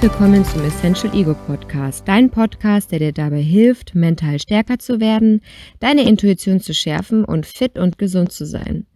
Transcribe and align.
Willkommen 0.00 0.44
zum 0.44 0.62
Essential 0.62 1.12
Ego 1.12 1.34
Podcast, 1.34 2.06
dein 2.06 2.30
Podcast, 2.30 2.92
der 2.92 3.00
dir 3.00 3.12
dabei 3.12 3.40
hilft, 3.40 3.96
mental 3.96 4.38
stärker 4.38 4.78
zu 4.78 5.00
werden, 5.00 5.40
deine 5.80 6.08
Intuition 6.08 6.60
zu 6.60 6.72
schärfen 6.72 7.24
und 7.24 7.46
fit 7.46 7.76
und 7.80 7.98
gesund 7.98 8.30
zu 8.30 8.46
sein. 8.46 8.86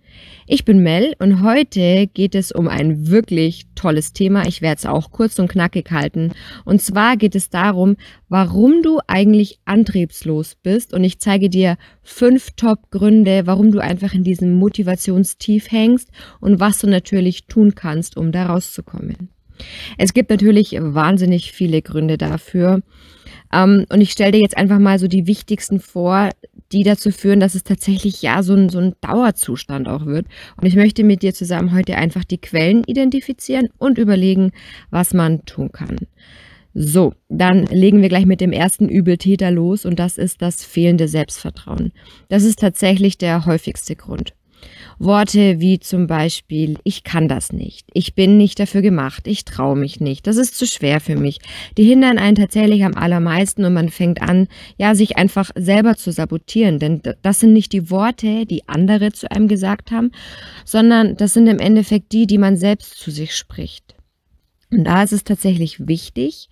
Ich 0.46 0.64
bin 0.64 0.80
Mel 0.80 1.16
und 1.18 1.42
heute 1.42 2.06
geht 2.06 2.36
es 2.36 2.52
um 2.52 2.68
ein 2.68 3.08
wirklich 3.08 3.66
tolles 3.74 4.12
Thema. 4.12 4.46
Ich 4.46 4.62
werde 4.62 4.78
es 4.78 4.86
auch 4.86 5.10
kurz 5.10 5.40
und 5.40 5.48
knackig 5.48 5.90
halten. 5.90 6.34
Und 6.64 6.80
zwar 6.80 7.16
geht 7.16 7.34
es 7.34 7.50
darum, 7.50 7.96
warum 8.28 8.84
du 8.84 9.00
eigentlich 9.08 9.58
antriebslos 9.64 10.54
bist. 10.54 10.94
Und 10.94 11.02
ich 11.02 11.18
zeige 11.18 11.50
dir 11.50 11.78
fünf 12.04 12.52
Top-Gründe, 12.52 13.42
warum 13.46 13.72
du 13.72 13.80
einfach 13.80 14.14
in 14.14 14.22
diesem 14.22 14.54
Motivationstief 14.54 15.72
hängst 15.72 16.10
und 16.38 16.60
was 16.60 16.78
du 16.78 16.86
natürlich 16.86 17.48
tun 17.48 17.74
kannst, 17.74 18.16
um 18.16 18.30
da 18.30 18.46
rauszukommen. 18.46 19.30
Es 19.98 20.14
gibt 20.14 20.30
natürlich 20.30 20.76
wahnsinnig 20.78 21.52
viele 21.52 21.82
Gründe 21.82 22.18
dafür. 22.18 22.82
Ähm, 23.52 23.86
und 23.90 24.00
ich 24.00 24.12
stelle 24.12 24.32
dir 24.32 24.40
jetzt 24.40 24.56
einfach 24.56 24.78
mal 24.78 24.98
so 24.98 25.08
die 25.08 25.26
wichtigsten 25.26 25.80
vor, 25.80 26.30
die 26.72 26.82
dazu 26.82 27.10
führen, 27.10 27.40
dass 27.40 27.54
es 27.54 27.64
tatsächlich 27.64 28.22
ja 28.22 28.42
so 28.42 28.54
ein, 28.54 28.68
so 28.68 28.78
ein 28.78 28.94
Dauerzustand 29.00 29.88
auch 29.88 30.06
wird. 30.06 30.26
Und 30.56 30.66
ich 30.66 30.74
möchte 30.74 31.04
mit 31.04 31.22
dir 31.22 31.34
zusammen 31.34 31.72
heute 31.72 31.96
einfach 31.96 32.24
die 32.24 32.40
Quellen 32.40 32.82
identifizieren 32.84 33.68
und 33.78 33.98
überlegen, 33.98 34.52
was 34.90 35.12
man 35.12 35.44
tun 35.44 35.70
kann. 35.70 35.96
So, 36.74 37.12
dann 37.28 37.66
legen 37.66 38.00
wir 38.00 38.08
gleich 38.08 38.24
mit 38.24 38.40
dem 38.40 38.52
ersten 38.52 38.88
Übeltäter 38.88 39.50
los 39.50 39.84
und 39.84 39.98
das 39.98 40.16
ist 40.16 40.40
das 40.40 40.64
fehlende 40.64 41.06
Selbstvertrauen. 41.06 41.92
Das 42.30 42.44
ist 42.44 42.60
tatsächlich 42.60 43.18
der 43.18 43.44
häufigste 43.44 43.94
Grund. 43.94 44.32
Worte 44.98 45.60
wie 45.60 45.80
zum 45.80 46.06
Beispiel, 46.06 46.78
ich 46.84 47.04
kann 47.04 47.28
das 47.28 47.52
nicht, 47.52 47.86
ich 47.92 48.14
bin 48.14 48.36
nicht 48.36 48.58
dafür 48.58 48.82
gemacht, 48.82 49.26
ich 49.26 49.44
traue 49.44 49.76
mich 49.76 50.00
nicht, 50.00 50.26
das 50.26 50.36
ist 50.36 50.56
zu 50.56 50.66
schwer 50.66 51.00
für 51.00 51.16
mich, 51.16 51.38
die 51.76 51.84
hindern 51.84 52.18
einen 52.18 52.36
tatsächlich 52.36 52.84
am 52.84 52.94
allermeisten 52.94 53.64
und 53.64 53.74
man 53.74 53.88
fängt 53.88 54.22
an, 54.22 54.48
ja, 54.76 54.94
sich 54.94 55.16
einfach 55.16 55.50
selber 55.54 55.96
zu 55.96 56.12
sabotieren, 56.12 56.78
denn 56.78 57.02
das 57.22 57.40
sind 57.40 57.52
nicht 57.52 57.72
die 57.72 57.90
Worte, 57.90 58.46
die 58.46 58.68
andere 58.68 59.12
zu 59.12 59.30
einem 59.30 59.48
gesagt 59.48 59.90
haben, 59.90 60.12
sondern 60.64 61.16
das 61.16 61.34
sind 61.34 61.46
im 61.46 61.58
Endeffekt 61.58 62.12
die, 62.12 62.26
die 62.26 62.38
man 62.38 62.56
selbst 62.56 62.98
zu 62.98 63.10
sich 63.10 63.34
spricht. 63.36 63.94
Und 64.70 64.84
da 64.84 65.02
ist 65.02 65.12
es 65.12 65.24
tatsächlich 65.24 65.86
wichtig, 65.86 66.48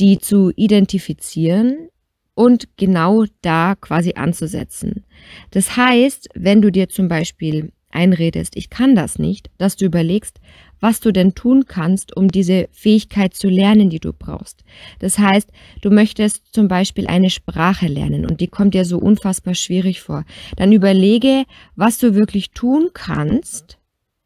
die 0.00 0.18
zu 0.18 0.50
identifizieren, 0.56 1.88
und 2.34 2.76
genau 2.76 3.24
da 3.42 3.74
quasi 3.74 4.14
anzusetzen. 4.14 5.04
Das 5.50 5.76
heißt, 5.76 6.28
wenn 6.34 6.62
du 6.62 6.70
dir 6.70 6.88
zum 6.88 7.08
Beispiel 7.08 7.72
einredest, 7.90 8.56
ich 8.56 8.70
kann 8.70 8.94
das 8.94 9.18
nicht, 9.18 9.50
dass 9.58 9.76
du 9.76 9.84
überlegst, 9.84 10.40
was 10.80 10.98
du 10.98 11.12
denn 11.12 11.34
tun 11.34 11.66
kannst, 11.66 12.16
um 12.16 12.28
diese 12.28 12.68
Fähigkeit 12.72 13.34
zu 13.34 13.48
lernen, 13.48 13.90
die 13.90 14.00
du 14.00 14.12
brauchst. 14.12 14.64
Das 14.98 15.18
heißt, 15.18 15.48
du 15.80 15.90
möchtest 15.90 16.52
zum 16.52 16.68
Beispiel 16.68 17.06
eine 17.06 17.30
Sprache 17.30 17.86
lernen 17.86 18.26
und 18.26 18.40
die 18.40 18.48
kommt 18.48 18.74
dir 18.74 18.84
so 18.84 18.98
unfassbar 18.98 19.54
schwierig 19.54 20.00
vor. 20.00 20.24
Dann 20.56 20.72
überlege, 20.72 21.44
was 21.76 21.98
du 21.98 22.14
wirklich 22.14 22.50
tun 22.50 22.90
kannst, 22.94 23.78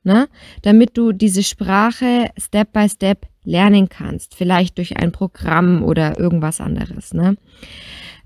ne, 0.03 0.29
damit 0.63 0.97
du 0.97 1.13
diese 1.13 1.43
Sprache 1.43 2.31
Step 2.39 2.73
by 2.73 2.89
Step 2.89 3.27
lernen 3.47 3.89
kannst. 3.89 4.35
Vielleicht 4.35 4.77
durch 4.79 4.97
ein 4.99 5.13
Programm 5.13 5.83
oder 5.83 6.19
irgendwas 6.19 6.61
anderes. 6.61 7.15
Ne. 7.15 7.37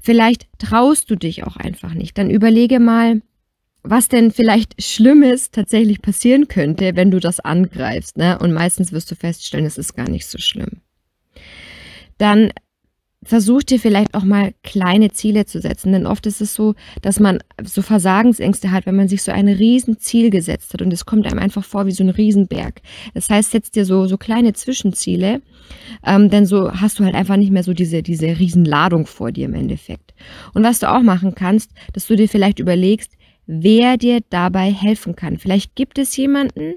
Vielleicht 0.01 0.49
traust 0.59 1.11
du 1.11 1.17
dich 1.17 1.45
auch 1.45 1.57
einfach 1.57 1.95
nicht. 1.95 2.19
Dann 2.19 2.31
überlege 2.31 2.81
mal, 2.81 3.23
was 3.83 4.09
denn 4.09 4.31
vielleicht 4.31 4.83
Schlimmes 4.83 5.51
tatsächlich 5.51 6.03
passieren 6.03 6.49
könnte, 6.49 6.97
wenn 6.97 7.11
du 7.11 7.21
das 7.21 7.41
angreifst. 7.41 8.17
Ne? 8.17 8.39
Und 8.39 8.53
meistens 8.53 8.93
wirst 8.93 9.11
du 9.11 9.15
feststellen, 9.15 9.67
es 9.67 9.79
ist 9.79 9.95
gar 9.95 10.09
nicht 10.09 10.27
so 10.27 10.39
schlimm. 10.39 10.81
Dann 12.19 12.51
versuch 13.23 13.63
dir 13.63 13.79
vielleicht 13.79 14.15
auch 14.15 14.25
mal 14.25 14.55
kleine 14.63 15.11
Ziele 15.11 15.45
zu 15.45 15.61
setzen, 15.61 15.93
denn 15.93 16.07
oft 16.07 16.25
ist 16.27 16.41
es 16.41 16.55
so, 16.55 16.75
dass 17.03 17.21
man 17.21 17.41
so 17.63 17.83
Versagensängste 17.83 18.71
hat, 18.71 18.87
wenn 18.87 18.97
man 18.97 19.09
sich 19.09 19.23
so 19.23 19.31
ein 19.31 19.47
Riesenziel 19.47 20.31
gesetzt 20.31 20.73
hat 20.73 20.81
und 20.81 20.91
es 20.93 21.05
kommt 21.05 21.27
einem 21.27 21.39
einfach 21.39 21.65
vor 21.65 21.85
wie 21.85 21.93
so 21.93 22.03
ein 22.03 22.09
Riesenberg. 22.09 22.81
Das 23.13 23.29
heißt, 23.29 23.51
setz 23.51 23.71
dir 23.71 23.85
so, 23.85 24.07
so 24.07 24.17
kleine 24.17 24.55
Zwischenziele, 24.55 25.43
ähm, 26.07 26.31
denn 26.31 26.47
so 26.47 26.73
hast 26.73 26.99
du 26.99 27.05
halt 27.05 27.15
einfach 27.15 27.37
nicht 27.37 27.53
mehr 27.53 27.63
so 27.63 27.75
diese, 27.75 28.03
diese 28.03 28.39
Riesenladung 28.39 29.07
vor 29.07 29.33
dir 29.33 29.45
im 29.45 29.55
Endeffekt. 29.55 30.15
Und 30.55 30.63
was 30.63 30.79
du 30.79 30.91
auch 30.91 31.03
machen 31.03 31.35
kannst, 31.35 31.73
dass 31.93 32.07
du 32.07 32.17
dir 32.17 32.29
vielleicht 32.29 32.59
überlegst, 32.59 33.13
wer 33.47 33.97
dir 33.97 34.21
dabei 34.31 34.73
helfen 34.73 35.17
kann. 35.17 35.39
Vielleicht 35.39 35.75
gibt 35.75 35.99
es 35.99 36.17
jemanden, 36.17 36.75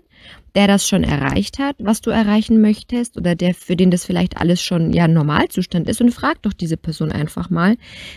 der 0.56 0.68
das 0.68 0.88
schon 0.88 1.04
erreicht 1.04 1.60
hat, 1.60 1.76
was 1.80 2.02
du 2.02 2.12
erreichen 2.12 2.62
möchtest, 2.62 3.18
oder 3.18 3.36
der, 3.36 3.54
für 3.54 3.76
den 3.76 3.92
das 3.92 4.06
vielleicht 4.06 4.38
alles 4.38 4.62
schon 4.62 4.94
ja 4.94 5.08
Normalzustand 5.08 5.90
ist, 5.90 6.02
und 6.02 6.12
frag 6.12 6.42
doch 6.44 6.54
diese 6.54 6.78
Person 6.78 7.12
einfach 7.12 7.50
mal, 7.50 7.76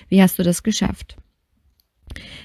wie 0.08 0.22
hast 0.22 0.38
du 0.38 0.42
das 0.42 0.62
geschafft? 0.62 1.16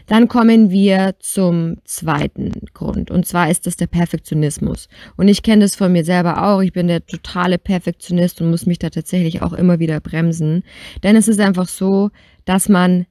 Dann 0.08 0.28
kommen 0.28 0.72
wir 0.72 1.16
zum 1.20 1.78
zweiten 1.86 2.52
Grund. 2.74 3.12
Und 3.12 3.26
zwar 3.26 3.50
ist 3.50 3.68
das 3.68 3.78
der 3.78 3.88
Perfektionismus. 3.88 4.90
Und 5.18 5.28
ich 5.28 5.44
kenne 5.44 5.64
das 5.64 5.76
von 5.76 5.92
mir 5.92 6.04
selber 6.04 6.44
auch. 6.44 6.62
Ich 6.62 6.74
bin 6.74 6.88
der 6.88 7.06
totale 7.06 7.58
Perfektionist 7.58 8.42
und 8.42 8.50
muss 8.50 8.66
mich 8.66 8.80
da 8.80 8.90
tatsächlich 8.90 9.42
auch 9.42 9.54
immer 9.54 9.80
wieder 9.80 10.00
bremsen. 10.00 10.64
Denn 11.04 11.16
es 11.16 11.28
ist 11.28 11.40
einfach 11.40 11.68
so, 11.68 12.10
dass 12.46 12.70
man 12.70 13.06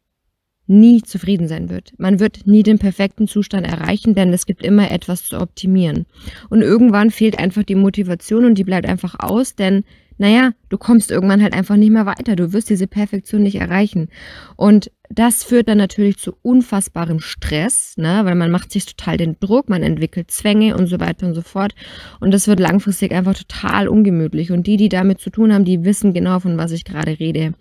nie 0.71 1.03
zufrieden 1.03 1.49
sein 1.49 1.69
wird. 1.69 1.93
Man 1.99 2.21
wird 2.21 2.47
nie 2.47 2.63
den 2.63 2.79
perfekten 2.79 3.27
Zustand 3.27 3.67
erreichen, 3.67 4.15
denn 4.15 4.33
es 4.33 4.47
gibt 4.47 4.63
immer 4.63 4.91
etwas 4.91 5.25
zu 5.25 5.41
optimieren. 5.41 6.07
Und 6.49 6.63
irgendwann 6.63 7.11
fehlt 7.11 7.39
einfach 7.39 7.65
die 7.65 7.75
Motivation 7.75 8.45
und 8.45 8.55
die 8.55 8.65
bleibt 8.65 8.89
einfach 8.89 9.17
aus, 9.19 9.57
denn 9.57 9.83
naja, 10.17 10.53
du 10.69 10.79
kommst 10.79 11.11
irgendwann 11.11 11.43
halt 11.43 11.55
einfach 11.55 11.77
nicht 11.77 11.91
mehr 11.91 12.07
weiter. 12.07 12.37
Du 12.37 12.53
wirst 12.53 12.71
diese 12.71 12.87
Perfektion 12.87 13.43
nicht 13.43 13.57
erreichen. 13.57 14.11
Und 14.57 14.93
das 15.13 15.43
führt 15.43 15.69
dann 15.69 15.79
natürlich 15.79 16.19
zu 16.19 16.37
unfassbarem 16.41 17.19
Stress, 17.19 17.97
ne? 17.97 18.21
weil 18.25 18.37
man 18.37 18.53
macht 18.53 18.71
sich 18.71 18.87
total 18.87 19.17
den 19.17 19.37
Druck, 19.41 19.69
man 19.69 19.83
entwickelt 19.83 20.31
Zwänge 20.31 20.77
und 20.77 20.87
so 20.87 21.01
weiter 21.01 21.27
und 21.27 21.35
so 21.35 21.43
fort. 21.43 21.75
Und 22.21 22.33
das 22.33 22.47
wird 22.47 22.61
langfristig 22.61 23.11
einfach 23.13 23.35
total 23.35 23.89
ungemütlich. 23.89 24.53
Und 24.53 24.69
die, 24.69 24.77
die 24.77 24.89
damit 24.89 25.21
zu 25.21 25.31
tun 25.31 25.53
haben, 25.53 25.65
die 25.65 25.85
wissen 25.85 26.15
genau, 26.15 26.39
von 26.39 26.57
was 26.59 26.71
ich 26.71 26.85
gerade 26.85 27.19
rede. 27.19 27.55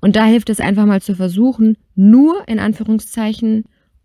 Und 0.00 0.14
da 0.14 0.24
hilft 0.26 0.48
es 0.48 0.60
einfach 0.60 0.86
mal 0.86 1.02
zu 1.02 1.16
versuchen, 1.16 1.76
nur 1.96 2.46
in 2.46 2.60
Anführungszeichen 2.60 3.64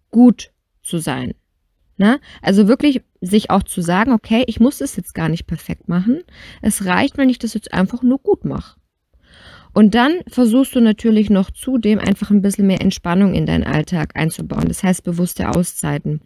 gut 0.09 0.49
zu 0.81 0.97
sein. 0.97 1.35
Ne? 1.97 2.19
Also 2.41 2.67
wirklich 2.67 3.03
sich 3.21 3.51
auch 3.51 3.63
zu 3.63 3.81
sagen, 3.81 4.11
okay, 4.11 4.43
ich 4.47 4.59
muss 4.59 4.81
es 4.81 4.95
jetzt 4.95 5.13
gar 5.13 5.29
nicht 5.29 5.45
perfekt 5.45 5.87
machen. 5.87 6.21
Es 6.63 6.85
reicht, 6.85 7.17
wenn 7.17 7.29
ich 7.29 7.37
das 7.37 7.53
jetzt 7.53 7.73
einfach 7.73 8.01
nur 8.01 8.17
gut 8.17 8.43
mache. 8.43 8.79
Und 9.77 9.93
dann 9.93 10.21
versuchst 10.27 10.73
du 10.73 10.81
natürlich 10.81 11.29
noch 11.29 11.51
zudem 11.51 11.99
einfach 11.99 12.31
ein 12.31 12.41
bisschen 12.41 12.65
mehr 12.65 12.81
Entspannung 12.81 13.35
in 13.35 13.45
deinen 13.45 13.63
Alltag 13.63 14.15
einzubauen. 14.15 14.67
Das 14.67 14.81
heißt 14.81 15.03
bewusste 15.03 15.51
Auszeiten. 15.51 16.21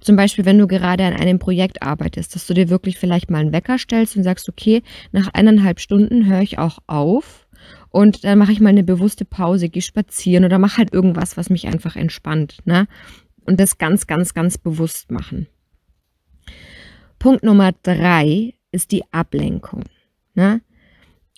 Zum 0.00 0.16
Beispiel, 0.16 0.46
wenn 0.46 0.56
du 0.56 0.66
gerade 0.66 1.04
an 1.04 1.12
einem 1.12 1.38
Projekt 1.38 1.82
arbeitest, 1.82 2.34
dass 2.34 2.46
du 2.46 2.54
dir 2.54 2.70
wirklich 2.70 2.96
vielleicht 2.96 3.30
mal 3.30 3.40
einen 3.40 3.52
Wecker 3.52 3.76
stellst 3.76 4.16
und 4.16 4.22
sagst, 4.22 4.48
okay, 4.48 4.82
nach 5.12 5.28
eineinhalb 5.34 5.80
Stunden 5.80 6.24
höre 6.24 6.40
ich 6.40 6.56
auch 6.56 6.78
auf 6.86 7.46
und 7.90 8.24
dann 8.24 8.38
mache 8.38 8.52
ich 8.52 8.60
mal 8.60 8.70
eine 8.70 8.84
bewusste 8.84 9.26
Pause, 9.26 9.68
gehe 9.68 9.82
spazieren 9.82 10.46
oder 10.46 10.58
mache 10.58 10.78
halt 10.78 10.94
irgendwas, 10.94 11.36
was 11.36 11.50
mich 11.50 11.66
einfach 11.66 11.96
entspannt. 11.96 12.56
Ne? 12.64 12.86
Und 13.44 13.60
das 13.60 13.76
ganz, 13.76 14.06
ganz, 14.06 14.32
ganz 14.32 14.56
bewusst 14.56 15.10
machen. 15.10 15.46
Punkt 17.18 17.44
Nummer 17.44 17.72
drei 17.82 18.54
ist 18.72 18.92
die 18.92 19.04
Ablenkung. 19.12 19.84
Ne? 20.34 20.62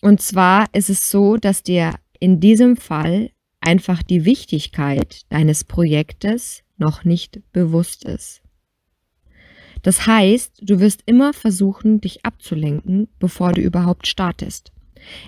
Und 0.06 0.22
zwar 0.22 0.66
ist 0.72 0.88
es 0.88 1.10
so, 1.10 1.36
dass 1.36 1.64
dir 1.64 1.92
in 2.20 2.38
diesem 2.38 2.76
Fall 2.76 3.30
einfach 3.60 4.04
die 4.04 4.24
Wichtigkeit 4.24 5.22
deines 5.30 5.64
Projektes 5.64 6.62
noch 6.76 7.02
nicht 7.02 7.40
bewusst 7.52 8.04
ist. 8.04 8.40
Das 9.82 10.06
heißt, 10.06 10.62
du 10.62 10.78
wirst 10.78 11.02
immer 11.06 11.32
versuchen, 11.32 12.00
dich 12.00 12.24
abzulenken, 12.24 13.08
bevor 13.18 13.50
du 13.50 13.60
überhaupt 13.60 14.06
startest. 14.06 14.70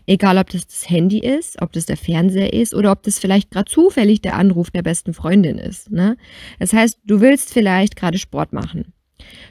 Egal, 0.07 0.39
ob 0.39 0.49
das 0.51 0.69
das 0.69 0.89
Handy 0.89 1.19
ist, 1.19 1.61
ob 1.61 1.73
das 1.73 1.87
der 1.87 1.97
Fernseher 1.97 2.53
ist 2.53 2.73
oder 2.73 2.93
ob 2.93 3.03
das 3.03 3.19
vielleicht 3.19 3.51
gerade 3.51 3.69
zufällig 3.69 4.21
der 4.21 4.37
Anruf 4.37 4.71
der 4.71 4.83
besten 4.83 5.13
Freundin 5.13 5.59
ist. 5.59 5.91
Ne? 5.91 6.17
Das 6.61 6.73
heißt, 6.73 7.01
du 7.05 7.21
willst 7.21 7.53
vielleicht 7.53 7.97
gerade 7.97 8.19
Sport 8.19 8.53
machen. 8.53 8.93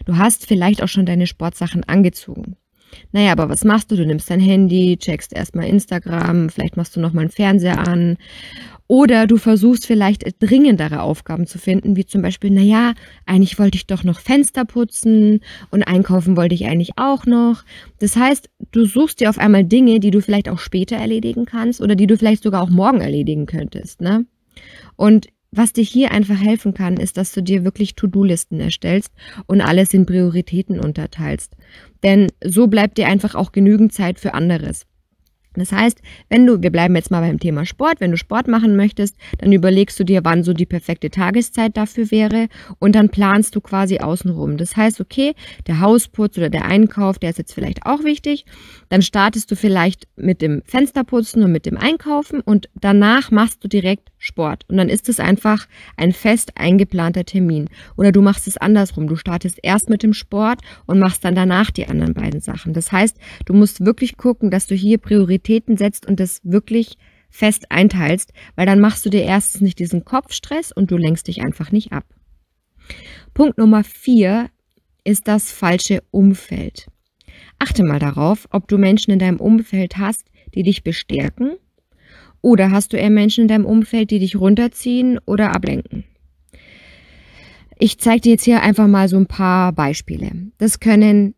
Du 0.06 0.16
hast 0.16 0.46
vielleicht 0.46 0.82
auch 0.82 0.88
schon 0.88 1.06
deine 1.06 1.28
Sportsachen 1.28 1.84
angezogen. 1.84 2.56
Naja, 3.12 3.32
aber 3.32 3.50
was 3.50 3.64
machst 3.64 3.92
du? 3.92 3.96
Du 3.96 4.06
nimmst 4.06 4.30
dein 4.30 4.40
Handy, 4.40 4.98
checkst 4.98 5.34
erstmal 5.34 5.68
Instagram, 5.68 6.50
vielleicht 6.50 6.78
machst 6.78 6.96
du 6.96 7.00
nochmal 7.00 7.24
einen 7.24 7.32
Fernseher 7.32 7.88
an. 7.88 8.18
Oder 8.90 9.28
du 9.28 9.36
versuchst 9.36 9.86
vielleicht 9.86 10.24
dringendere 10.42 11.02
Aufgaben 11.02 11.46
zu 11.46 11.60
finden, 11.60 11.98
wie 11.98 12.06
zum 12.06 12.22
Beispiel, 12.22 12.52
naja, 12.52 12.94
eigentlich 13.26 13.60
wollte 13.60 13.76
ich 13.76 13.86
doch 13.86 14.06
noch 14.06 14.22
Fenster 14.22 14.64
putzen 14.64 15.42
und 15.72 15.84
einkaufen 15.84 16.38
wollte 16.38 16.56
ich 16.56 16.66
eigentlich 16.68 16.92
auch 16.96 17.26
noch. 17.26 17.66
Das 18.00 18.16
heißt, 18.16 18.50
du 18.72 18.86
suchst 18.86 19.20
dir 19.20 19.30
auf 19.30 19.40
einmal 19.40 19.66
Dinge, 19.66 20.00
die 20.00 20.12
du 20.12 20.22
vielleicht 20.22 20.48
auch 20.48 20.60
später 20.60 20.96
erledigen 20.96 21.46
kannst 21.46 21.82
oder 21.82 21.96
die 21.96 22.08
du 22.08 22.18
vielleicht 22.18 22.44
sogar 22.44 22.62
auch 22.62 22.70
morgen 22.70 23.02
erledigen 23.02 23.46
könntest. 23.46 24.00
Ne? 24.00 24.26
Und 24.96 25.28
was 25.52 25.74
dir 25.74 25.84
hier 25.84 26.12
einfach 26.12 26.40
helfen 26.40 26.74
kann, 26.74 26.98
ist, 26.98 27.18
dass 27.18 27.32
du 27.32 27.42
dir 27.42 27.64
wirklich 27.64 27.96
To-Do-Listen 27.96 28.60
erstellst 28.60 29.12
und 29.46 29.62
alles 29.62 29.94
in 29.94 30.06
Prioritäten 30.06 30.80
unterteilst. 30.80 31.56
Denn 32.04 32.28
so 32.44 32.68
bleibt 32.68 32.98
dir 32.98 33.08
einfach 33.08 33.36
auch 33.36 33.52
genügend 33.52 33.94
Zeit 33.94 34.20
für 34.20 34.34
anderes. 34.34 34.86
Das 35.58 35.72
heißt, 35.72 36.02
wenn 36.30 36.46
du, 36.46 36.62
wir 36.62 36.72
bleiben 36.72 36.96
jetzt 36.96 37.12
mal 37.12 37.22
beim 37.22 37.40
Thema 37.40 37.66
Sport, 37.66 38.00
wenn 38.00 38.12
du 38.12 38.18
Sport 38.18 38.48
machen 38.48 38.76
möchtest, 38.76 39.16
dann 39.40 39.52
überlegst 39.52 40.00
du 40.00 40.04
dir, 40.04 40.24
wann 40.24 40.44
so 40.44 40.54
die 40.54 40.66
perfekte 40.66 41.10
Tageszeit 41.10 41.76
dafür 41.76 42.12
wäre 42.12 42.48
und 42.80 42.96
dann 42.96 43.10
planst 43.10 43.56
du 43.56 43.62
quasi 43.62 43.98
außenrum. 44.00 44.58
Das 44.58 44.78
heißt, 44.78 45.02
okay, 45.02 45.34
der 45.66 45.80
Hausputz 45.80 46.38
oder 46.38 46.50
der 46.50 46.66
Einkauf, 46.66 47.20
der 47.20 47.32
ist 47.32 47.38
jetzt 47.38 47.54
vielleicht 47.54 47.86
auch 47.86 48.04
wichtig. 48.04 48.46
Dann 48.90 49.02
startest 49.02 49.50
du 49.52 49.56
vielleicht 49.56 50.08
mit 50.16 50.42
dem 50.42 50.62
Fensterputzen 50.66 51.44
und 51.44 51.52
mit 51.52 51.66
dem 51.66 51.78
Einkaufen 51.78 52.42
und 52.42 52.70
danach 52.76 53.32
machst 53.32 53.64
du 53.64 53.68
direkt 53.68 54.10
Sport. 54.18 54.64
Und 54.68 54.78
dann 54.78 54.90
ist 54.90 55.10
es 55.10 55.20
einfach 55.20 55.68
ein 55.96 56.12
fest 56.12 56.54
eingeplanter 56.56 57.26
Termin. 57.26 57.70
Oder 57.96 58.12
du 58.12 58.22
machst 58.22 58.48
es 58.48 58.58
andersrum. 58.58 59.08
Du 59.08 59.16
startest 59.16 59.60
erst 59.64 59.90
mit 59.90 60.04
dem 60.04 60.14
Sport 60.14 60.62
und 60.86 61.00
machst 61.00 61.24
dann 61.24 61.36
danach 61.36 61.72
die 61.72 61.88
anderen 61.88 62.14
beiden 62.14 62.42
Sachen. 62.42 62.74
Das 62.74 62.92
heißt, 62.92 63.18
du 63.46 63.54
musst 63.54 63.86
wirklich 63.86 64.18
gucken, 64.18 64.50
dass 64.50 64.68
du 64.68 64.76
hier 64.76 64.98
Prioritäten 64.98 65.47
setzt 65.78 66.06
und 66.06 66.20
das 66.20 66.42
wirklich 66.44 66.98
fest 67.30 67.72
einteilst, 67.72 68.34
weil 68.56 68.66
dann 68.66 68.80
machst 68.80 69.06
du 69.06 69.10
dir 69.10 69.24
erstens 69.24 69.62
nicht 69.62 69.80
diesen 69.80 70.06
Kopfstress 70.06 70.72
und 70.72 70.92
du 70.92 70.98
lenkst 70.98 71.28
dich 71.28 71.42
einfach 71.42 71.72
nicht 71.72 71.92
ab. 71.92 72.06
Punkt 73.34 73.58
Nummer 73.58 73.84
vier 73.84 74.50
ist 75.04 75.28
das 75.28 75.52
falsche 75.52 76.04
Umfeld. 76.12 76.88
Achte 77.60 77.84
mal 77.84 78.00
darauf, 78.00 78.48
ob 78.52 78.68
du 78.68 78.78
Menschen 78.78 79.12
in 79.12 79.20
deinem 79.20 79.40
Umfeld 79.40 79.98
hast, 79.98 80.26
die 80.54 80.64
dich 80.64 80.84
bestärken 80.84 81.56
oder 82.42 82.72
hast 82.72 82.94
du 82.94 82.98
eher 82.98 83.10
Menschen 83.10 83.44
in 83.44 83.48
deinem 83.48 83.66
Umfeld, 83.66 84.12
die 84.12 84.20
dich 84.20 84.36
runterziehen 84.36 85.20
oder 85.26 85.54
ablenken? 85.54 86.04
Ich 87.80 88.00
zeige 88.00 88.22
dir 88.22 88.32
jetzt 88.32 88.46
hier 88.46 88.62
einfach 88.62 88.88
mal 88.88 89.08
so 89.08 89.18
ein 89.18 89.28
paar 89.28 89.72
Beispiele. 89.72 90.32
Das 90.58 90.80
können 90.80 91.36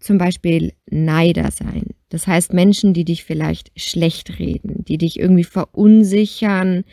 zum 0.00 0.18
Beispiel 0.18 0.72
Neider 0.90 1.50
sein. 1.50 1.94
Das 2.10 2.26
heißt 2.26 2.54
Menschen, 2.54 2.94
die 2.94 3.04
dich 3.04 3.24
vielleicht 3.24 3.70
schlecht 3.76 4.38
reden, 4.38 4.84
die 4.86 4.96
dich 4.96 5.18
irgendwie 5.18 5.44
verunsichern, 5.44 6.84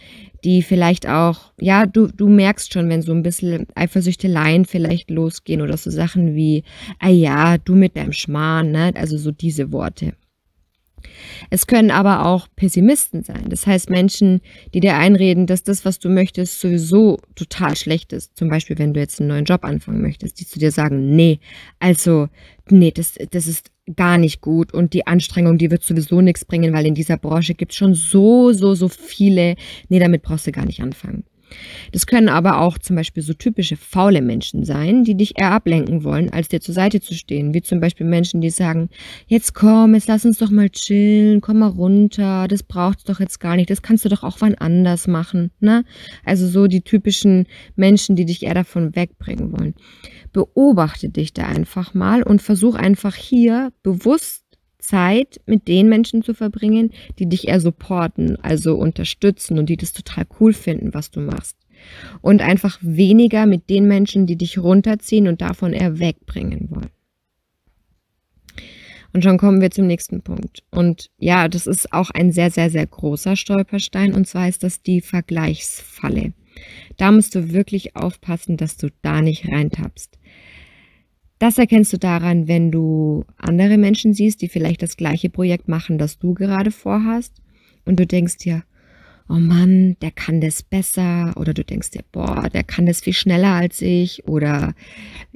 die 0.43 0.61
vielleicht 0.61 1.07
auch, 1.07 1.53
ja, 1.59 1.85
du, 1.85 2.07
du 2.07 2.27
merkst 2.27 2.73
schon, 2.73 2.89
wenn 2.89 3.01
so 3.01 3.13
ein 3.13 3.23
bisschen 3.23 3.65
Eifersüchteleien 3.75 4.65
vielleicht 4.65 5.09
losgehen 5.09 5.61
oder 5.61 5.77
so 5.77 5.89
Sachen 5.89 6.35
wie, 6.35 6.63
ah 6.99 7.09
ja, 7.09 7.57
du 7.57 7.75
mit 7.75 7.95
deinem 7.95 8.11
Schmarrn, 8.11 8.71
ne? 8.71 8.91
Also 8.95 9.17
so 9.17 9.31
diese 9.31 9.71
Worte. 9.71 10.13
Es 11.49 11.67
können 11.67 11.91
aber 11.91 12.25
auch 12.25 12.47
Pessimisten 12.55 13.23
sein. 13.23 13.45
Das 13.49 13.67
heißt 13.67 13.89
Menschen, 13.89 14.41
die 14.73 14.79
dir 14.79 14.95
einreden, 14.95 15.47
dass 15.47 15.63
das, 15.63 15.85
was 15.85 15.99
du 15.99 16.09
möchtest, 16.09 16.59
sowieso 16.59 17.19
total 17.35 17.75
schlecht 17.75 18.13
ist. 18.13 18.35
Zum 18.37 18.49
Beispiel, 18.49 18.77
wenn 18.77 18.93
du 18.93 18.99
jetzt 18.99 19.19
einen 19.19 19.29
neuen 19.29 19.45
Job 19.45 19.63
anfangen 19.63 20.01
möchtest, 20.01 20.39
die 20.39 20.47
zu 20.47 20.59
dir 20.59 20.71
sagen, 20.71 21.15
nee, 21.15 21.39
also, 21.79 22.27
nee, 22.69 22.91
das, 22.91 23.15
das 23.31 23.47
ist 23.47 23.71
gar 23.95 24.17
nicht 24.17 24.41
gut 24.41 24.73
und 24.73 24.93
die 24.93 25.05
Anstrengung, 25.05 25.57
die 25.57 25.69
wird 25.69 25.83
sowieso 25.83 26.21
nichts 26.21 26.45
bringen, 26.45 26.73
weil 26.73 26.87
in 26.87 26.95
dieser 26.95 27.17
Branche 27.17 27.53
gibt 27.53 27.71
es 27.71 27.77
schon 27.77 27.93
so, 27.93 28.51
so, 28.51 28.73
so 28.73 28.87
viele. 28.87 29.55
Nee, 29.89 29.99
damit 29.99 30.23
brauchst 30.23 30.47
du 30.47 30.51
gar 30.51 30.65
nicht 30.65 30.81
anfangen. 30.81 31.23
Das 31.91 32.07
können 32.07 32.29
aber 32.29 32.61
auch 32.61 32.77
zum 32.77 32.95
Beispiel 32.95 33.23
so 33.23 33.33
typische 33.33 33.77
faule 33.77 34.21
Menschen 34.21 34.63
sein, 34.63 35.03
die 35.03 35.15
dich 35.15 35.39
eher 35.39 35.51
ablenken 35.51 36.03
wollen, 36.03 36.29
als 36.29 36.47
dir 36.47 36.61
zur 36.61 36.73
Seite 36.73 37.01
zu 37.01 37.13
stehen. 37.13 37.53
Wie 37.53 37.61
zum 37.61 37.79
Beispiel 37.79 38.05
Menschen, 38.05 38.41
die 38.41 38.49
sagen, 38.49 38.89
jetzt 39.27 39.53
komm, 39.53 39.93
jetzt 39.93 40.07
lass 40.07 40.25
uns 40.25 40.37
doch 40.37 40.49
mal 40.49 40.69
chillen, 40.69 41.41
komm 41.41 41.59
mal 41.59 41.67
runter, 41.67 42.47
das 42.47 42.63
braucht's 42.63 43.03
doch 43.03 43.19
jetzt 43.19 43.39
gar 43.39 43.55
nicht, 43.55 43.69
das 43.69 43.81
kannst 43.81 44.05
du 44.05 44.09
doch 44.09 44.23
auch 44.23 44.37
wann 44.39 44.55
anders 44.55 45.07
machen. 45.07 45.51
Ne? 45.59 45.83
Also 46.23 46.47
so 46.47 46.67
die 46.67 46.81
typischen 46.81 47.45
Menschen, 47.75 48.15
die 48.15 48.25
dich 48.25 48.43
eher 48.43 48.53
davon 48.53 48.95
wegbringen 48.95 49.51
wollen. 49.51 49.75
Beobachte 50.33 51.09
dich 51.09 51.33
da 51.33 51.45
einfach 51.45 51.93
mal 51.93 52.23
und 52.23 52.41
versuch 52.41 52.75
einfach 52.75 53.15
hier 53.15 53.71
bewusst 53.83 54.44
Zeit 54.87 55.41
mit 55.45 55.67
den 55.67 55.89
Menschen 55.89 56.23
zu 56.23 56.33
verbringen, 56.33 56.91
die 57.19 57.27
dich 57.27 57.47
eher 57.47 57.59
supporten, 57.59 58.37
also 58.41 58.75
unterstützen 58.75 59.59
und 59.59 59.67
die 59.67 59.77
das 59.77 59.93
total 59.93 60.25
cool 60.39 60.53
finden, 60.53 60.93
was 60.93 61.11
du 61.11 61.19
machst. 61.19 61.57
Und 62.21 62.41
einfach 62.41 62.77
weniger 62.81 63.45
mit 63.45 63.69
den 63.69 63.87
Menschen, 63.87 64.27
die 64.27 64.37
dich 64.37 64.57
runterziehen 64.57 65.27
und 65.27 65.41
davon 65.41 65.73
eher 65.73 65.99
wegbringen 65.99 66.69
wollen. 66.69 66.89
Und 69.15 69.23
schon 69.23 69.37
kommen 69.37 69.61
wir 69.61 69.71
zum 69.71 69.87
nächsten 69.87 70.21
Punkt. 70.23 70.63
Und 70.71 71.09
ja, 71.17 71.47
das 71.47 71.67
ist 71.67 71.93
auch 71.93 72.09
ein 72.09 72.33
sehr, 72.33 72.51
sehr, 72.51 72.69
sehr 72.69 72.85
großer 72.85 73.37
Stolperstein. 73.37 74.13
Und 74.13 74.27
zwar 74.27 74.49
ist 74.49 74.61
das 74.61 74.81
die 74.81 74.99
Vergleichsfalle. 74.99 76.33
Da 76.97 77.11
musst 77.11 77.33
du 77.33 77.53
wirklich 77.53 77.95
aufpassen, 77.95 78.57
dass 78.57 78.75
du 78.75 78.89
da 79.01 79.21
nicht 79.21 79.47
reintappst. 79.47 80.17
Das 81.39 81.57
erkennst 81.57 81.91
du 81.91 81.97
daran, 81.97 82.47
wenn 82.47 82.71
du 82.71 83.25
andere 83.37 83.77
Menschen 83.77 84.13
siehst, 84.13 84.41
die 84.41 84.47
vielleicht 84.47 84.81
das 84.81 84.95
gleiche 84.95 85.29
Projekt 85.29 85.67
machen, 85.67 85.97
das 85.97 86.17
du 86.17 86.33
gerade 86.33 86.71
vorhast. 86.71 87.33
Und 87.83 87.99
du 87.99 88.07
denkst 88.07 88.37
dir, 88.37 88.63
oh 89.27 89.33
Mann, 89.33 89.97
der 90.01 90.11
kann 90.11 90.39
das 90.39 90.63
besser. 90.63 91.33
Oder 91.35 91.53
du 91.53 91.65
denkst 91.65 91.91
dir, 91.91 92.03
boah, 92.11 92.49
der 92.49 92.63
kann 92.63 92.85
das 92.85 93.01
viel 93.01 93.13
schneller 93.13 93.51
als 93.51 93.81
ich. 93.81 94.25
Oder 94.27 94.73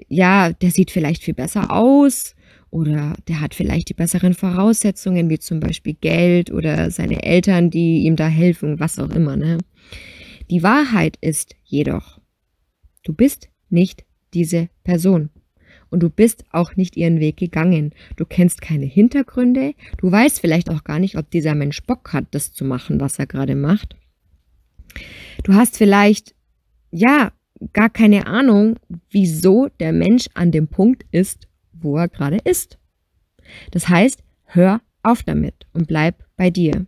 ja, 0.08 0.54
der 0.54 0.72
sieht 0.72 0.92
vielleicht 0.92 1.24
viel 1.24 1.34
besser 1.34 1.72
aus. 1.72 2.34
Oder 2.72 3.16
der 3.28 3.42
hat 3.42 3.54
vielleicht 3.54 3.90
die 3.90 3.94
besseren 3.94 4.36
Voraussetzungen, 4.36 5.30
wie 5.30 5.40
zum 5.40 5.60
Beispiel 5.60 5.96
Geld 6.00 6.52
oder 6.52 6.92
seine 6.92 7.24
Eltern, 7.24 7.72
die 7.72 8.04
ihm 8.04 8.16
da 8.16 8.28
helfen, 8.28 8.80
was 8.80 9.00
auch 9.00 9.10
immer. 9.10 9.36
Ne? 9.36 9.58
Die 10.50 10.64
Wahrheit 10.64 11.18
ist 11.20 11.56
jedoch, 11.66 12.20
du 13.04 13.14
bist 13.14 13.50
nicht 13.70 14.06
diese 14.34 14.70
Person 14.84 15.30
und 15.90 16.02
du 16.02 16.10
bist 16.10 16.44
auch 16.52 16.76
nicht 16.76 16.98
ihren 16.98 17.20
Weg 17.20 17.38
gegangen. 17.38 17.94
Du 18.16 18.26
kennst 18.26 18.62
keine 18.62 18.86
Hintergründe, 18.86 19.74
du 19.98 20.12
weißt 20.12 20.40
vielleicht 20.40 20.70
auch 20.70 20.84
gar 20.84 21.00
nicht, 21.00 21.18
ob 21.18 21.30
dieser 21.32 21.56
Mensch 21.56 21.84
Bock 21.84 22.14
hat, 22.14 22.26
das 22.32 22.54
zu 22.54 22.66
machen, 22.66 23.00
was 23.00 23.20
er 23.20 23.28
gerade 23.28 23.56
macht. 23.56 23.96
Du 25.44 25.54
hast 25.54 25.78
vielleicht, 25.78 26.36
ja, 26.92 27.32
gar 27.74 27.90
keine 27.90 28.28
Ahnung, 28.28 28.78
wieso 29.10 29.70
der 29.80 29.92
Mensch 29.92 30.28
an 30.34 30.52
dem 30.52 30.68
Punkt 30.68 31.06
ist, 31.12 31.48
wo 31.74 31.98
er 31.98 32.08
gerade 32.08 32.38
ist. 32.44 32.78
Das 33.72 33.90
heißt, 33.90 34.24
hör 34.46 34.82
auf 35.04 35.24
damit 35.24 35.68
und 35.74 35.88
bleib 35.88 36.24
bei 36.38 36.50
dir. 36.50 36.86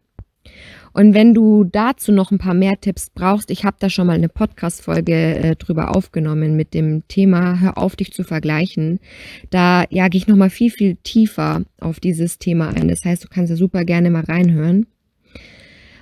Und 0.94 1.14
wenn 1.14 1.34
du 1.34 1.64
dazu 1.64 2.12
noch 2.12 2.32
ein 2.32 2.38
paar 2.38 2.54
mehr 2.54 2.80
Tipps 2.80 3.10
brauchst, 3.10 3.52
ich 3.52 3.64
habe 3.64 3.78
da 3.80 3.90
schon 3.90 4.08
mal 4.08 4.14
eine 4.14 4.30
Podcast-Folge 4.30 5.14
äh, 5.14 5.56
drüber 5.56 5.96
aufgenommen 5.96 6.56
mit 6.56 6.74
dem 6.74 7.08
Thema 7.08 7.60
Hör 7.60 7.78
auf, 7.78 7.96
dich 7.96 8.14
zu 8.14 8.24
vergleichen. 8.24 9.00
Da 9.50 9.86
jage 9.90 10.18
ich 10.18 10.28
nochmal 10.28 10.50
viel, 10.50 10.72
viel 10.72 10.98
tiefer 11.04 11.64
auf 11.80 12.00
dieses 12.00 12.40
Thema 12.40 12.70
ein. 12.70 12.88
Das 12.88 13.06
heißt, 13.06 13.24
du 13.24 13.28
kannst 13.30 13.50
ja 13.50 13.56
super 13.56 13.86
gerne 13.86 14.10
mal 14.10 14.24
reinhören. 14.24 14.88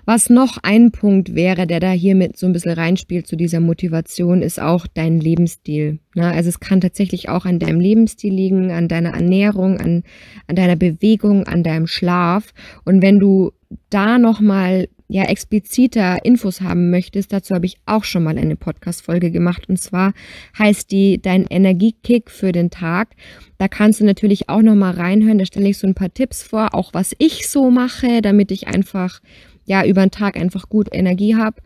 Was 0.10 0.28
noch 0.32 0.58
ein 0.64 0.90
Punkt 0.90 1.36
wäre, 1.36 1.68
der 1.68 1.80
da 1.80 1.92
hier 1.92 2.16
mit 2.16 2.36
so 2.36 2.48
ein 2.48 2.52
bisschen 2.52 2.72
reinspielt 2.72 3.28
zu 3.28 3.36
dieser 3.36 3.60
Motivation, 3.60 4.42
ist 4.42 4.60
auch 4.60 4.88
dein 4.88 5.20
Lebensstil. 5.20 6.00
Ja, 6.16 6.32
also 6.32 6.50
es 6.50 6.60
kann 6.60 6.82
tatsächlich 6.82 7.30
auch 7.30 7.46
an 7.46 7.60
deinem 7.60 7.80
Lebensstil 7.80 8.34
liegen, 8.34 8.72
an 8.72 8.88
deiner 8.88 9.12
Ernährung, 9.12 9.80
an, 9.80 10.02
an 10.48 10.56
deiner 10.56 10.78
Bewegung, 10.78 11.44
an 11.44 11.62
deinem 11.62 11.86
Schlaf. 11.86 12.56
Und 12.86 13.04
wenn 13.04 13.20
du 13.20 13.52
da 13.90 14.18
nochmal 14.18 14.88
ja 15.08 15.24
expliziter 15.24 16.24
Infos 16.24 16.62
haben 16.62 16.92
möchtest, 16.92 17.34
dazu 17.34 17.56
habe 17.56 17.66
ich 17.66 17.78
auch 17.88 18.04
schon 18.04 18.24
mal 18.24 18.38
eine 18.38 18.56
Podcast-Folge 18.56 19.32
gemacht. 19.32 19.68
Und 19.68 19.80
zwar 19.80 20.14
heißt 20.58 20.92
die 20.92 21.20
Dein 21.22 21.46
Energiekick 21.48 22.30
für 22.30 22.52
den 22.52 22.70
Tag. 22.70 23.16
Da 23.58 23.68
kannst 23.68 24.00
du 24.00 24.06
natürlich 24.06 24.50
auch 24.50 24.62
nochmal 24.62 24.94
reinhören. 24.94 25.40
Da 25.40 25.46
stelle 25.46 25.70
ich 25.70 25.80
so 25.80 25.88
ein 25.88 25.96
paar 25.96 26.14
Tipps 26.14 26.44
vor, 26.44 26.76
auch 26.76 26.94
was 26.94 27.16
ich 27.18 27.48
so 27.48 27.72
mache, 27.72 28.22
damit 28.22 28.52
ich 28.52 28.68
einfach 28.68 29.20
ja 29.66 29.84
über 29.84 30.06
den 30.06 30.12
Tag 30.12 30.38
einfach 30.38 30.70
gut 30.70 30.90
Energie 30.92 31.36
habe. 31.36 31.62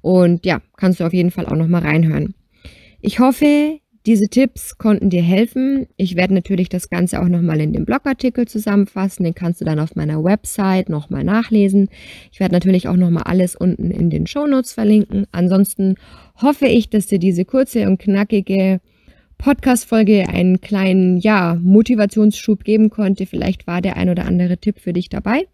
Und 0.00 0.46
ja, 0.46 0.62
kannst 0.76 1.00
du 1.00 1.04
auf 1.04 1.12
jeden 1.12 1.30
Fall 1.30 1.46
auch 1.46 1.56
nochmal 1.56 1.82
reinhören. 1.82 2.34
Ich 3.00 3.18
hoffe, 3.18 3.78
diese 4.06 4.28
Tipps 4.28 4.78
konnten 4.78 5.10
dir 5.10 5.22
helfen. 5.22 5.86
Ich 5.96 6.14
werde 6.14 6.32
natürlich 6.32 6.68
das 6.68 6.88
Ganze 6.88 7.20
auch 7.20 7.28
nochmal 7.28 7.60
in 7.60 7.72
dem 7.72 7.84
Blogartikel 7.84 8.46
zusammenfassen. 8.46 9.24
Den 9.24 9.34
kannst 9.34 9.60
du 9.60 9.64
dann 9.64 9.80
auf 9.80 9.96
meiner 9.96 10.22
Website 10.22 10.88
nochmal 10.88 11.24
nachlesen. 11.24 11.88
Ich 12.32 12.38
werde 12.38 12.54
natürlich 12.54 12.86
auch 12.86 12.96
nochmal 12.96 13.24
alles 13.24 13.56
unten 13.56 13.90
in 13.90 14.08
den 14.08 14.26
Shownotes 14.26 14.72
verlinken. 14.72 15.26
Ansonsten 15.32 15.96
hoffe 16.40 16.66
ich, 16.66 16.88
dass 16.88 17.06
dir 17.06 17.18
diese 17.18 17.44
kurze 17.44 17.88
und 17.88 17.98
knackige 17.98 18.80
Podcast-Folge 19.38 20.28
einen 20.28 20.60
kleinen, 20.60 21.18
ja, 21.18 21.58
Motivationsschub 21.60 22.64
geben 22.64 22.90
konnte. 22.90 23.26
Vielleicht 23.26 23.66
war 23.66 23.82
der 23.82 23.96
ein 23.96 24.08
oder 24.08 24.24
andere 24.24 24.56
Tipp 24.58 24.78
für 24.78 24.92
dich 24.92 25.08
dabei. 25.08 25.46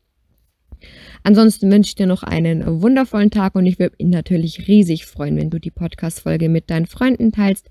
Ansonsten 1.25 1.71
wünsche 1.71 1.91
ich 1.91 1.95
dir 1.95 2.07
noch 2.07 2.23
einen 2.23 2.83
wundervollen 2.83 3.31
Tag 3.31 3.55
und 3.55 3.67
ich 3.67 3.79
würde 3.79 3.95
mich 3.99 4.09
natürlich 4.09 4.67
riesig 4.67 5.07
freuen, 5.07 5.37
wenn 5.37 5.51
du 5.51 5.61
die 5.61 5.71
Podcast-Folge 5.71 6.49
mit 6.49 6.69
deinen 6.71 6.87
Freunden 6.87 7.33
teilst, 7.33 7.69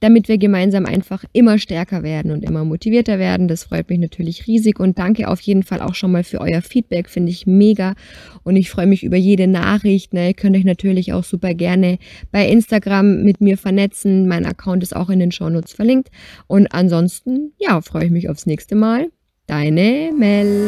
damit 0.00 0.28
wir 0.28 0.38
gemeinsam 0.38 0.86
einfach 0.86 1.24
immer 1.32 1.58
stärker 1.58 2.02
werden 2.02 2.30
und 2.30 2.42
immer 2.42 2.64
motivierter 2.64 3.18
werden. 3.18 3.48
Das 3.48 3.64
freut 3.64 3.90
mich 3.90 3.98
natürlich 3.98 4.46
riesig 4.46 4.80
und 4.80 4.98
danke 4.98 5.28
auf 5.28 5.40
jeden 5.40 5.62
Fall 5.62 5.80
auch 5.80 5.94
schon 5.94 6.12
mal 6.12 6.24
für 6.24 6.40
euer 6.40 6.62
Feedback, 6.62 7.10
finde 7.10 7.32
ich 7.32 7.46
mega 7.46 7.94
und 8.44 8.56
ich 8.56 8.70
freue 8.70 8.86
mich 8.86 9.04
über 9.04 9.16
jede 9.16 9.46
Nachricht. 9.46 10.14
Ne? 10.14 10.28
Ihr 10.28 10.34
könnt 10.34 10.56
euch 10.56 10.64
natürlich 10.64 11.12
auch 11.12 11.24
super 11.24 11.54
gerne 11.54 11.98
bei 12.32 12.48
Instagram 12.48 13.22
mit 13.22 13.40
mir 13.40 13.58
vernetzen. 13.58 14.26
Mein 14.26 14.46
Account 14.46 14.82
ist 14.82 14.96
auch 14.96 15.10
in 15.10 15.18
den 15.18 15.32
Shownotes 15.32 15.72
verlinkt 15.72 16.08
und 16.46 16.72
ansonsten, 16.72 17.52
ja, 17.58 17.80
freue 17.80 18.06
ich 18.06 18.10
mich 18.10 18.30
aufs 18.30 18.46
nächste 18.46 18.74
Mal. 18.74 19.08
Deine 19.46 20.10
Mel. 20.16 20.66